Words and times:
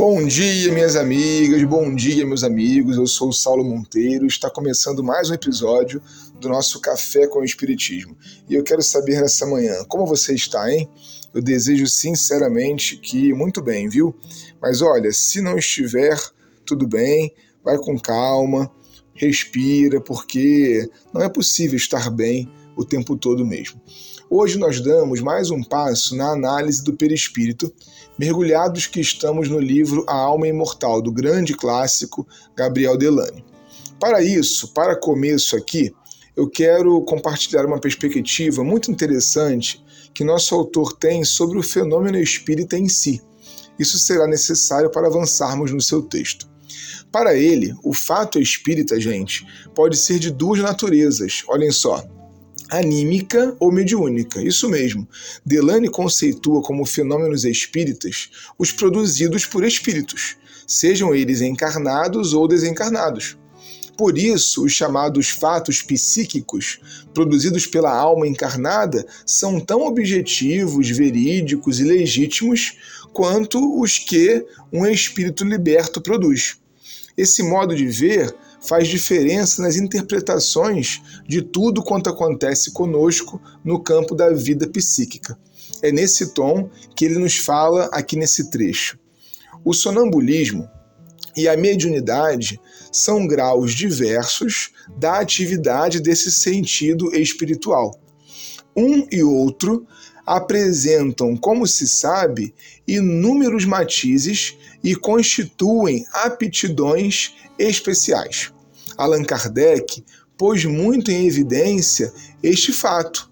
Bom 0.00 0.26
dia, 0.26 0.72
minhas 0.72 0.96
amigas, 0.96 1.62
bom 1.64 1.94
dia, 1.94 2.24
meus 2.24 2.42
amigos. 2.42 2.96
Eu 2.96 3.06
sou 3.06 3.28
o 3.28 3.34
Saulo 3.34 3.62
Monteiro. 3.62 4.24
Está 4.26 4.48
começando 4.48 5.04
mais 5.04 5.28
um 5.28 5.34
episódio 5.34 6.00
do 6.40 6.48
nosso 6.48 6.80
Café 6.80 7.26
com 7.26 7.40
o 7.40 7.44
Espiritismo. 7.44 8.16
E 8.48 8.54
eu 8.54 8.64
quero 8.64 8.80
saber 8.80 9.20
nessa 9.20 9.44
manhã 9.44 9.84
como 9.86 10.06
você 10.06 10.32
está, 10.34 10.72
hein? 10.72 10.88
Eu 11.34 11.42
desejo 11.42 11.86
sinceramente 11.86 12.96
que 12.96 13.34
muito 13.34 13.60
bem, 13.60 13.90
viu? 13.90 14.16
Mas 14.58 14.80
olha, 14.80 15.12
se 15.12 15.42
não 15.42 15.58
estiver 15.58 16.18
tudo 16.64 16.88
bem, 16.88 17.34
vai 17.62 17.76
com 17.76 17.98
calma, 17.98 18.72
respira, 19.12 20.00
porque 20.00 20.88
não 21.12 21.20
é 21.20 21.28
possível 21.28 21.76
estar 21.76 22.08
bem 22.08 22.50
o 22.80 22.84
tempo 22.84 23.14
todo 23.14 23.44
mesmo. 23.44 23.80
Hoje 24.28 24.58
nós 24.58 24.80
damos 24.80 25.20
mais 25.20 25.50
um 25.50 25.62
passo 25.62 26.16
na 26.16 26.32
análise 26.32 26.82
do 26.82 26.94
perispírito, 26.94 27.70
mergulhados 28.18 28.86
que 28.86 29.00
estamos 29.00 29.50
no 29.50 29.58
livro 29.58 30.04
A 30.08 30.14
Alma 30.14 30.48
Imortal, 30.48 31.02
do 31.02 31.12
grande 31.12 31.54
clássico 31.54 32.26
Gabriel 32.56 32.96
Delane. 32.96 33.44
Para 33.98 34.22
isso, 34.22 34.72
para 34.72 34.98
começo 34.98 35.56
aqui, 35.56 35.92
eu 36.34 36.48
quero 36.48 37.02
compartilhar 37.02 37.66
uma 37.66 37.78
perspectiva 37.78 38.64
muito 38.64 38.90
interessante 38.90 39.84
que 40.14 40.24
nosso 40.24 40.54
autor 40.54 40.96
tem 40.96 41.22
sobre 41.22 41.58
o 41.58 41.62
fenômeno 41.62 42.18
espírita 42.18 42.78
em 42.78 42.88
si. 42.88 43.20
Isso 43.78 43.98
será 43.98 44.26
necessário 44.26 44.90
para 44.90 45.08
avançarmos 45.08 45.70
no 45.70 45.82
seu 45.82 46.00
texto. 46.00 46.48
Para 47.12 47.36
ele, 47.36 47.74
o 47.82 47.92
fato 47.92 48.40
espírita, 48.40 48.98
gente, 48.98 49.46
pode 49.74 49.98
ser 49.98 50.18
de 50.18 50.30
duas 50.30 50.60
naturezas. 50.60 51.42
Olhem 51.48 51.70
só 51.70 52.02
anímica 52.70 53.54
ou 53.58 53.72
mediúnica. 53.72 54.42
Isso 54.42 54.68
mesmo. 54.68 55.08
Delane 55.44 55.88
conceitua 55.88 56.62
como 56.62 56.86
fenômenos 56.86 57.44
espíritas 57.44 58.30
os 58.58 58.72
produzidos 58.72 59.44
por 59.46 59.64
espíritos, 59.64 60.36
sejam 60.66 61.14
eles 61.14 61.40
encarnados 61.40 62.32
ou 62.32 62.46
desencarnados. 62.46 63.36
Por 64.00 64.16
isso, 64.16 64.64
os 64.64 64.72
chamados 64.72 65.28
fatos 65.28 65.82
psíquicos, 65.82 66.80
produzidos 67.12 67.66
pela 67.66 67.94
alma 67.94 68.26
encarnada, 68.26 69.06
são 69.26 69.60
tão 69.60 69.82
objetivos, 69.82 70.88
verídicos 70.88 71.80
e 71.80 71.84
legítimos 71.84 72.78
quanto 73.12 73.78
os 73.78 73.98
que 73.98 74.42
um 74.72 74.86
espírito 74.86 75.44
liberto 75.44 76.00
produz. 76.00 76.56
Esse 77.14 77.42
modo 77.42 77.76
de 77.76 77.86
ver 77.88 78.34
faz 78.60 78.88
diferença 78.88 79.62
nas 79.62 79.76
interpretações 79.76 81.00
de 81.26 81.42
tudo 81.42 81.82
quanto 81.82 82.10
acontece 82.10 82.72
conosco 82.72 83.40
no 83.64 83.82
campo 83.82 84.14
da 84.14 84.30
vida 84.30 84.68
psíquica. 84.68 85.38
É 85.82 85.90
nesse 85.90 86.34
tom 86.34 86.68
que 86.94 87.04
ele 87.04 87.18
nos 87.18 87.36
fala 87.36 87.86
aqui 87.92 88.16
nesse 88.16 88.50
trecho. 88.50 88.98
O 89.64 89.72
sonambulismo 89.72 90.68
e 91.36 91.48
a 91.48 91.56
mediunidade 91.56 92.60
são 92.92 93.26
graus 93.26 93.72
diversos 93.72 94.70
da 94.96 95.20
atividade 95.20 96.00
desse 96.00 96.30
sentido 96.30 97.14
espiritual. 97.14 97.99
Um 98.76 99.06
e 99.10 99.22
outro 99.22 99.86
apresentam, 100.24 101.36
como 101.36 101.66
se 101.66 101.88
sabe, 101.88 102.54
inúmeros 102.86 103.64
matizes 103.64 104.56
e 104.82 104.94
constituem 104.94 106.06
aptidões 106.12 107.34
especiais. 107.58 108.52
Allan 108.96 109.24
Kardec 109.24 110.04
pôs 110.36 110.64
muito 110.64 111.10
em 111.10 111.26
evidência 111.26 112.12
este 112.42 112.72
fato. 112.72 113.30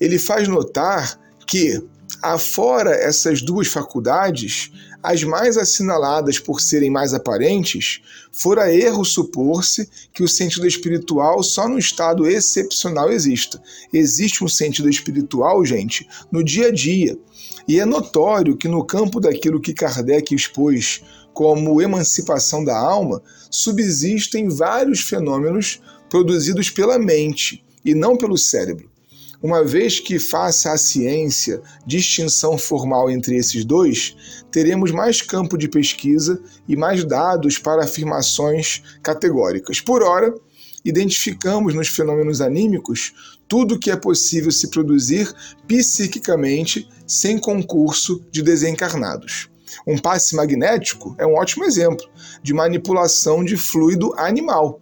Ele 0.00 0.18
faz 0.18 0.48
notar 0.48 1.18
que, 1.46 1.80
afora 2.24 2.90
essas 2.90 3.42
duas 3.42 3.68
faculdades, 3.68 4.72
as 5.02 5.22
mais 5.22 5.58
assinaladas 5.58 6.38
por 6.38 6.60
serem 6.60 6.90
mais 6.90 7.12
aparentes, 7.12 8.00
fora 8.32 8.74
erro 8.74 9.04
supor-se 9.04 9.88
que 10.12 10.22
o 10.22 10.28
sentido 10.28 10.66
espiritual 10.66 11.42
só 11.42 11.68
no 11.68 11.78
estado 11.78 12.26
excepcional 12.26 13.12
exista. 13.12 13.62
Existe 13.92 14.42
um 14.42 14.48
sentido 14.48 14.88
espiritual, 14.88 15.64
gente, 15.66 16.08
no 16.32 16.42
dia 16.42 16.68
a 16.68 16.72
dia. 16.72 17.18
E 17.68 17.78
é 17.78 17.84
notório 17.84 18.56
que 18.56 18.68
no 18.68 18.84
campo 18.84 19.20
daquilo 19.20 19.60
que 19.60 19.74
Kardec 19.74 20.34
expôs 20.34 21.02
como 21.34 21.82
emancipação 21.82 22.64
da 22.64 22.78
alma, 22.78 23.20
subsistem 23.50 24.48
vários 24.48 25.00
fenômenos 25.00 25.80
produzidos 26.08 26.70
pela 26.70 26.98
mente 26.98 27.64
e 27.84 27.94
não 27.94 28.16
pelo 28.16 28.38
cérebro. 28.38 28.93
Uma 29.42 29.64
vez 29.64 30.00
que 30.00 30.18
faça 30.18 30.72
a 30.72 30.78
ciência 30.78 31.60
distinção 31.86 32.56
formal 32.56 33.10
entre 33.10 33.36
esses 33.36 33.64
dois, 33.64 34.16
teremos 34.50 34.90
mais 34.90 35.20
campo 35.20 35.56
de 35.58 35.68
pesquisa 35.68 36.40
e 36.68 36.76
mais 36.76 37.04
dados 37.04 37.58
para 37.58 37.84
afirmações 37.84 38.82
categóricas. 39.02 39.80
Por 39.80 40.02
ora, 40.02 40.34
identificamos 40.84 41.74
nos 41.74 41.88
fenômenos 41.88 42.40
anímicos 42.40 43.12
tudo 43.48 43.78
que 43.78 43.90
é 43.90 43.96
possível 43.96 44.50
se 44.50 44.68
produzir 44.68 45.32
psiquicamente 45.66 46.88
sem 47.06 47.38
concurso 47.38 48.24
de 48.30 48.42
desencarnados. 48.42 49.48
Um 49.86 49.98
passe 49.98 50.36
magnético 50.36 51.14
é 51.18 51.26
um 51.26 51.34
ótimo 51.34 51.64
exemplo 51.64 52.06
de 52.42 52.54
manipulação 52.54 53.44
de 53.44 53.56
fluido 53.56 54.14
animal 54.16 54.80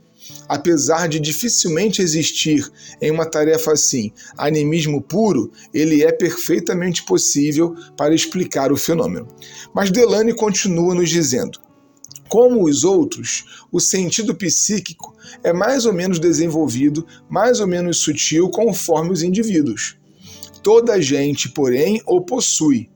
apesar 0.49 1.09
de 1.09 1.21
dificilmente 1.21 2.03
existir 2.03 2.71
em 3.01 3.11
uma 3.11 3.27
tarefa 3.27 3.73
assim 3.73 4.13
animismo 4.37 5.01
puro, 5.01 5.51
ele 5.73 6.03
é 6.03 6.13
perfeitamente 6.13 7.05
possível 7.05 7.75
para 7.97 8.15
explicar 8.15 8.73
o 8.73 8.77
fenômeno. 8.77 9.29
Mas 9.75 9.91
Delane 9.91 10.35
continua 10.35 10.95
nos 10.95 11.11
dizendo: 11.11 11.59
como 12.29 12.65
os 12.65 12.83
outros, 12.83 13.45
o 13.71 13.79
sentido 13.79 14.35
psíquico 14.35 15.15
é 15.45 15.53
mais 15.53 15.85
ou 15.85 15.93
menos 15.93 16.19
desenvolvido, 16.19 17.07
mais 17.29 17.61
ou 17.61 17.67
menos 17.67 17.99
sutil 17.99 18.49
conforme 18.49 19.13
os 19.13 19.23
indivíduos. 19.23 19.97
Toda 20.63 21.01
gente, 21.03 21.51
porém, 21.51 22.01
o 22.07 22.21
possui, 22.21 22.89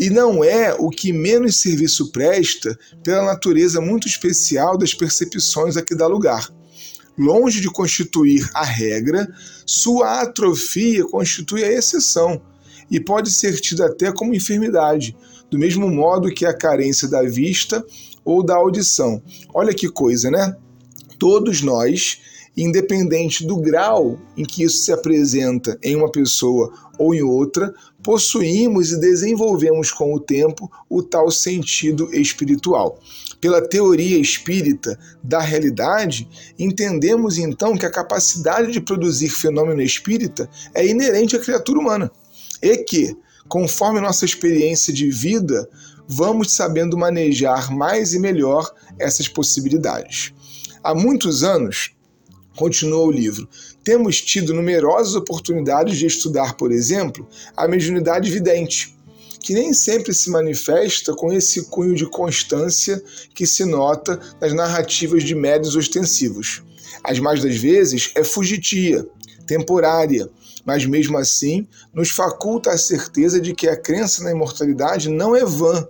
e 0.00 0.08
não 0.08 0.42
é 0.42 0.72
o 0.72 0.88
que 0.88 1.12
menos 1.12 1.56
serviço 1.56 2.10
presta 2.10 2.76
pela 3.04 3.22
natureza 3.22 3.82
muito 3.82 4.08
especial 4.08 4.78
das 4.78 4.94
percepções 4.94 5.76
a 5.76 5.82
que 5.82 5.94
dá 5.94 6.06
lugar. 6.06 6.48
Longe 7.18 7.60
de 7.60 7.68
constituir 7.68 8.48
a 8.54 8.64
regra, 8.64 9.28
sua 9.66 10.22
atrofia 10.22 11.04
constitui 11.04 11.62
a 11.62 11.70
exceção 11.70 12.40
e 12.90 12.98
pode 12.98 13.30
ser 13.30 13.60
tida 13.60 13.86
até 13.86 14.10
como 14.10 14.34
enfermidade, 14.34 15.14
do 15.50 15.58
mesmo 15.58 15.86
modo 15.90 16.32
que 16.32 16.46
a 16.46 16.56
carência 16.56 17.06
da 17.06 17.22
vista 17.22 17.84
ou 18.24 18.42
da 18.42 18.54
audição. 18.54 19.22
Olha 19.52 19.74
que 19.74 19.86
coisa, 19.86 20.30
né? 20.30 20.56
Todos 21.18 21.60
nós 21.60 22.20
independente 22.56 23.46
do 23.46 23.56
grau 23.56 24.18
em 24.36 24.44
que 24.44 24.62
isso 24.64 24.78
se 24.78 24.92
apresenta 24.92 25.78
em 25.82 25.96
uma 25.96 26.10
pessoa 26.10 26.72
ou 26.98 27.14
em 27.14 27.22
outra, 27.22 27.72
possuímos 28.02 28.92
e 28.92 29.00
desenvolvemos 29.00 29.90
com 29.90 30.14
o 30.14 30.20
tempo 30.20 30.70
o 30.88 31.02
tal 31.02 31.30
sentido 31.30 32.14
espiritual. 32.14 32.98
Pela 33.40 33.66
teoria 33.66 34.18
espírita 34.18 34.98
da 35.22 35.40
realidade, 35.40 36.28
entendemos 36.58 37.38
então 37.38 37.76
que 37.76 37.86
a 37.86 37.90
capacidade 37.90 38.70
de 38.70 38.80
produzir 38.80 39.30
fenômeno 39.30 39.80
espírita 39.80 40.48
é 40.74 40.86
inerente 40.86 41.36
à 41.36 41.40
criatura 41.40 41.78
humana 41.78 42.10
e 42.62 42.76
que, 42.78 43.16
conforme 43.48 44.00
nossa 44.00 44.26
experiência 44.26 44.92
de 44.92 45.10
vida, 45.10 45.66
vamos 46.06 46.52
sabendo 46.52 46.98
manejar 46.98 47.74
mais 47.74 48.12
e 48.12 48.18
melhor 48.18 48.70
essas 48.98 49.26
possibilidades. 49.26 50.34
Há 50.82 50.94
muitos 50.94 51.42
anos, 51.42 51.92
Continua 52.60 53.06
o 53.06 53.10
livro. 53.10 53.48
Temos 53.82 54.20
tido 54.20 54.52
numerosas 54.52 55.14
oportunidades 55.14 55.96
de 55.96 56.04
estudar, 56.04 56.58
por 56.58 56.70
exemplo, 56.70 57.26
a 57.56 57.66
mediunidade 57.66 58.30
vidente, 58.30 58.94
que 59.40 59.54
nem 59.54 59.72
sempre 59.72 60.12
se 60.12 60.28
manifesta 60.28 61.14
com 61.14 61.32
esse 61.32 61.70
cunho 61.70 61.94
de 61.94 62.04
constância 62.04 63.02
que 63.34 63.46
se 63.46 63.64
nota 63.64 64.20
nas 64.38 64.52
narrativas 64.52 65.22
de 65.22 65.34
médios 65.34 65.74
ostensivos. 65.74 66.62
As 67.02 67.18
mais 67.18 67.42
das 67.42 67.56
vezes 67.56 68.12
é 68.14 68.22
fugitia, 68.22 69.08
temporária, 69.46 70.28
mas 70.62 70.84
mesmo 70.84 71.16
assim 71.16 71.66
nos 71.94 72.10
faculta 72.10 72.72
a 72.72 72.76
certeza 72.76 73.40
de 73.40 73.54
que 73.54 73.68
a 73.68 73.76
crença 73.76 74.22
na 74.22 74.32
imortalidade 74.32 75.08
não 75.08 75.34
é 75.34 75.46
vã 75.46 75.88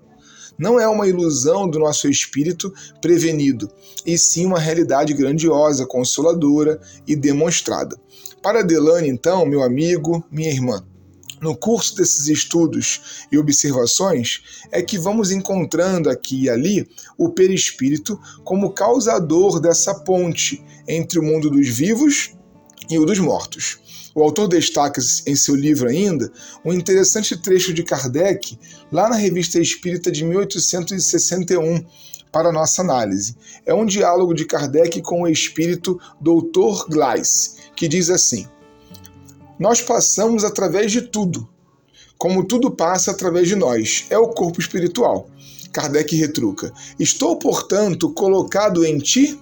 não 0.61 0.79
é 0.79 0.87
uma 0.87 1.09
ilusão 1.09 1.67
do 1.67 1.79
nosso 1.79 2.07
espírito 2.07 2.71
prevenido, 3.01 3.71
e 4.05 4.19
sim 4.19 4.45
uma 4.45 4.61
realidade 4.61 5.15
grandiosa, 5.15 5.87
consoladora 5.87 6.79
e 7.07 7.17
demonstrada. 7.17 7.99
Para 8.43 8.63
Delane, 8.63 9.09
então, 9.09 9.47
meu 9.47 9.63
amigo, 9.63 10.23
minha 10.31 10.51
irmã, 10.51 10.85
no 11.41 11.57
curso 11.57 11.97
desses 11.97 12.29
estudos 12.29 13.27
e 13.33 13.39
observações 13.39 14.43
é 14.71 14.83
que 14.83 14.99
vamos 14.99 15.31
encontrando 15.31 16.11
aqui 16.11 16.43
e 16.43 16.51
ali 16.51 16.87
o 17.17 17.31
perispírito 17.31 18.21
como 18.45 18.73
causador 18.73 19.61
dessa 19.61 19.95
ponte 19.95 20.63
entre 20.87 21.19
o 21.19 21.23
mundo 21.23 21.49
dos 21.49 21.69
vivos 21.69 22.35
e 22.91 22.99
o 22.99 23.07
dos 23.07 23.19
mortos. 23.19 23.79
O 24.15 24.23
autor 24.23 24.49
destaca 24.49 25.01
em 25.27 25.37
seu 25.37 25.55
livro 25.55 25.89
ainda 25.89 26.33
um 26.65 26.73
interessante 26.73 27.37
trecho 27.37 27.73
de 27.73 27.85
Kardec, 27.85 28.59
lá 28.91 29.09
na 29.09 29.15
Revista 29.15 29.61
Espírita 29.61 30.11
de 30.11 30.25
1861, 30.25 31.85
para 32.33 32.53
nossa 32.53 32.83
análise. 32.83 33.37
É 33.65 33.73
um 33.73 33.87
diálogo 33.87 34.35
de 34.35 34.45
Kardec 34.45 35.01
com 35.03 35.23
o 35.23 35.29
espírito 35.29 36.01
Dr. 36.21 36.89
Gleis, 36.89 37.57
que 37.77 37.87
diz 37.87 38.11
assim: 38.11 38.47
Nós 39.59 39.81
passamos 39.81 40.45
através 40.45 40.91
de 40.91 41.03
tudo, 41.03 41.49
como 42.19 42.45
tudo 42.45 42.71
passa 42.71 43.13
através 43.13 43.49
de 43.49 43.55
nós. 43.55 44.07
É 44.11 44.19
o 44.19 44.29
corpo 44.29 44.61
espiritual. 44.61 45.29
Kardec 45.73 46.17
retruca: 46.17 46.73
Estou, 46.99 47.39
portanto, 47.39 48.11
colocado 48.13 48.85
em 48.85 48.99
ti? 48.99 49.41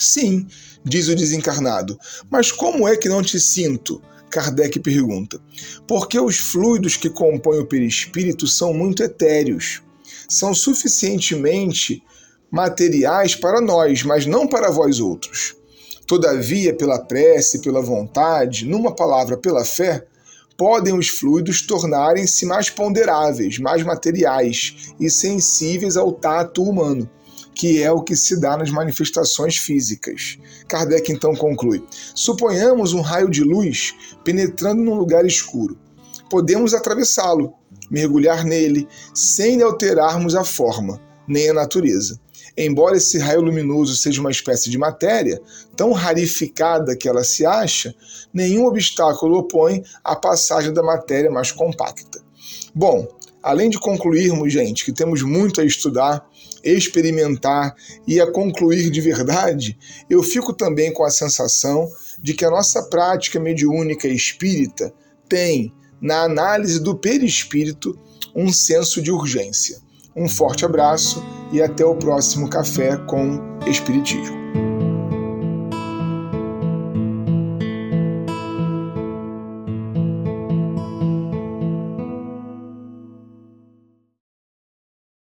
Sim, 0.00 0.46
diz 0.82 1.08
o 1.08 1.14
desencarnado. 1.14 1.98
Mas 2.30 2.50
como 2.50 2.88
é 2.88 2.96
que 2.96 3.08
não 3.08 3.22
te 3.22 3.38
sinto? 3.38 4.00
Kardec 4.30 4.80
pergunta. 4.80 5.38
Porque 5.86 6.18
os 6.18 6.38
fluidos 6.38 6.96
que 6.96 7.10
compõem 7.10 7.58
o 7.58 7.66
perispírito 7.66 8.46
são 8.46 8.72
muito 8.72 9.02
etéreos. 9.02 9.82
São 10.26 10.54
suficientemente 10.54 12.02
materiais 12.50 13.34
para 13.34 13.60
nós, 13.60 14.02
mas 14.02 14.24
não 14.24 14.46
para 14.46 14.70
vós 14.70 15.00
outros. 15.00 15.54
Todavia, 16.06 16.74
pela 16.74 16.98
prece, 16.98 17.60
pela 17.60 17.82
vontade, 17.82 18.64
numa 18.64 18.94
palavra, 18.94 19.36
pela 19.36 19.66
fé, 19.66 20.06
podem 20.56 20.96
os 20.96 21.08
fluidos 21.08 21.62
tornarem-se 21.62 22.46
mais 22.46 22.70
ponderáveis, 22.70 23.58
mais 23.58 23.82
materiais 23.82 24.94
e 24.98 25.10
sensíveis 25.10 25.96
ao 25.96 26.10
tato 26.10 26.62
humano 26.62 27.08
que 27.54 27.82
é 27.82 27.90
o 27.90 28.02
que 28.02 28.16
se 28.16 28.40
dá 28.40 28.56
nas 28.56 28.70
manifestações 28.70 29.56
físicas. 29.56 30.38
Kardec 30.68 31.12
então 31.12 31.34
conclui: 31.34 31.84
suponhamos 32.14 32.92
um 32.92 33.00
raio 33.00 33.30
de 33.30 33.42
luz 33.42 33.94
penetrando 34.24 34.82
num 34.82 34.94
lugar 34.94 35.26
escuro. 35.26 35.78
Podemos 36.28 36.74
atravessá-lo, 36.74 37.52
mergulhar 37.90 38.44
nele, 38.44 38.86
sem 39.14 39.62
alterarmos 39.62 40.34
a 40.34 40.44
forma, 40.44 41.00
nem 41.26 41.50
a 41.50 41.54
natureza. 41.54 42.20
Embora 42.56 42.96
esse 42.96 43.18
raio 43.18 43.40
luminoso 43.40 43.96
seja 43.96 44.20
uma 44.20 44.30
espécie 44.30 44.70
de 44.70 44.78
matéria, 44.78 45.40
tão 45.76 45.92
rarificada 45.92 46.96
que 46.96 47.08
ela 47.08 47.24
se 47.24 47.46
acha, 47.46 47.94
nenhum 48.32 48.66
obstáculo 48.66 49.38
opõe 49.38 49.82
à 50.04 50.14
passagem 50.16 50.72
da 50.72 50.82
matéria 50.82 51.30
mais 51.30 51.52
compacta. 51.52 52.20
Bom, 52.74 53.08
além 53.42 53.70
de 53.70 53.78
concluirmos, 53.78 54.52
gente, 54.52 54.84
que 54.84 54.92
temos 54.92 55.22
muito 55.22 55.60
a 55.60 55.64
estudar 55.64 56.28
experimentar 56.62 57.74
e 58.06 58.20
a 58.20 58.30
concluir 58.30 58.90
de 58.90 59.00
verdade, 59.00 59.78
eu 60.08 60.22
fico 60.22 60.52
também 60.52 60.92
com 60.92 61.04
a 61.04 61.10
sensação 61.10 61.88
de 62.20 62.34
que 62.34 62.44
a 62.44 62.50
nossa 62.50 62.82
prática 62.82 63.40
mediúnica 63.40 64.06
espírita 64.08 64.92
tem, 65.28 65.72
na 66.00 66.22
análise 66.22 66.80
do 66.80 66.96
perispírito, 66.96 67.98
um 68.34 68.52
senso 68.52 69.02
de 69.02 69.10
urgência. 69.10 69.78
Um 70.14 70.28
forte 70.28 70.64
abraço 70.64 71.22
e 71.52 71.62
até 71.62 71.84
o 71.84 71.94
próximo 71.94 72.48
Café 72.48 72.96
com 73.06 73.40
Espiritismo. 73.66 74.39